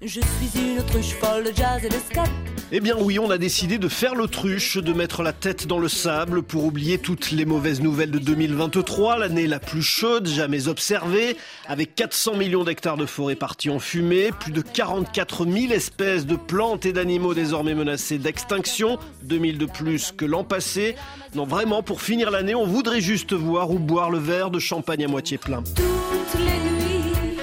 [0.00, 2.30] Je suis une autruche folle de jazz et de scat.
[2.70, 5.88] Eh bien oui, on a décidé de faire l'autruche, de mettre la tête dans le
[5.88, 11.36] sable pour oublier toutes les mauvaises nouvelles de 2023, l'année la plus chaude jamais observée,
[11.66, 16.36] avec 400 millions d'hectares de forêt partis en fumée, plus de 44 000 espèces de
[16.36, 20.94] plantes et d'animaux désormais menacés d'extinction, 2000 de plus que l'an passé.
[21.34, 25.04] Non, vraiment, pour finir l'année, on voudrait juste voir ou boire le verre de champagne
[25.04, 25.64] à moitié plein.
[25.64, 27.38] Toutes les nuits,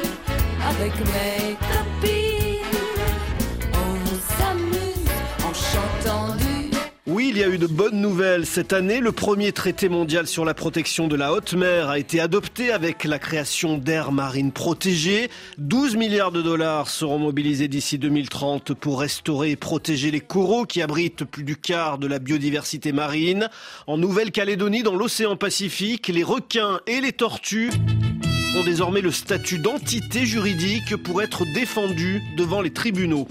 [0.69, 1.44] avec mes
[7.35, 9.01] il y a eu de bonnes nouvelles cette année.
[9.01, 13.03] Le premier traité mondial sur la protection de la haute mer a été adopté avec
[13.03, 15.29] la création d'aires marines protégées.
[15.57, 20.81] 12 milliards de dollars seront mobilisés d'ici 2030 pour restaurer et protéger les coraux qui
[20.81, 23.49] abritent plus du quart de la biodiversité marine.
[23.85, 27.71] En Nouvelle-Calédonie, dans l'océan Pacifique, les requins et les tortues
[28.57, 33.27] ont désormais le statut d'entité juridique pour être défendus devant les tribunaux.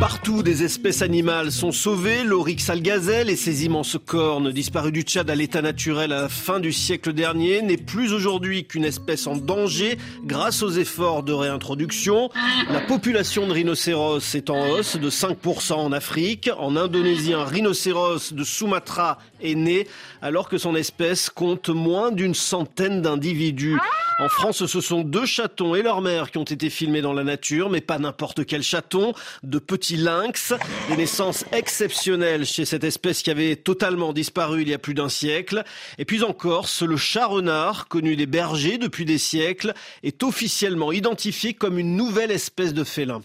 [0.00, 2.24] Partout, des espèces animales sont sauvées.
[2.24, 6.58] L'oryx algazelle et ses immenses cornes, disparues du Tchad à l'état naturel à la fin
[6.58, 12.30] du siècle dernier, n'est plus aujourd'hui qu'une espèce en danger grâce aux efforts de réintroduction.
[12.70, 16.50] La population de rhinocéros est en hausse de 5% en Afrique.
[16.58, 19.86] En Indonésie, un rhinocéros de Sumatra est né
[20.20, 23.78] alors que son espèce compte moins d'une centaine d'individus.
[24.20, 27.24] En France, ce sont deux chatons et leur mère qui ont été filmés dans la
[27.24, 29.12] nature, mais pas n'importe quel chaton,
[29.42, 30.54] de petits lynx,
[30.88, 35.08] des naissances exceptionnelles chez cette espèce qui avait totalement disparu il y a plus d'un
[35.08, 35.64] siècle.
[35.98, 40.92] Et puis en Corse, le chat renard, connu des bergers depuis des siècles, est officiellement
[40.92, 43.20] identifié comme une nouvelle espèce de félin.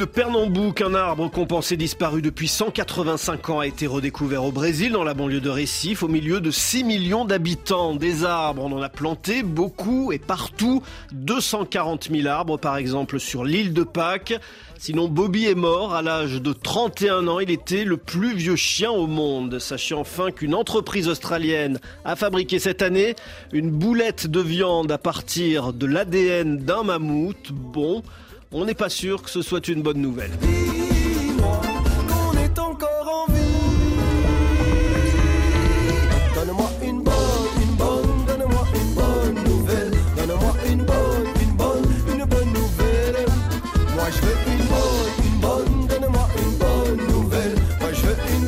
[0.00, 4.92] De Pernambouc, un arbre qu'on pensait disparu depuis 185 ans, a été redécouvert au Brésil,
[4.92, 7.94] dans la banlieue de Recife, au milieu de 6 millions d'habitants.
[7.94, 10.82] Des arbres, on en a planté beaucoup et partout.
[11.12, 14.32] 240 000 arbres, par exemple, sur l'île de Pâques.
[14.78, 17.38] Sinon, Bobby est mort à l'âge de 31 ans.
[17.38, 19.58] Il était le plus vieux chien au monde.
[19.58, 23.16] Sachez enfin qu'une entreprise australienne a fabriqué cette année
[23.52, 27.52] une boulette de viande à partir de l'ADN d'un mammouth.
[27.52, 28.02] Bon,
[28.52, 30.32] on n'est pas sûr que ce soit une bonne nouvelle.
[30.40, 31.60] Dis-moi
[32.08, 33.40] qu'on est encore en vie.
[36.34, 37.14] Donne-moi une bonne,
[37.62, 39.90] une bonne, donne-moi une bonne nouvelle.
[40.16, 43.26] Donne-moi une bonne, une bonne, une bonne nouvelle.
[43.94, 47.54] Moi je veux une bonne, une bonne, donne-moi une bonne nouvelle.
[47.80, 48.39] Moi je veux une